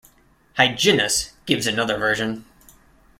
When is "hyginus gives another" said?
0.57-1.95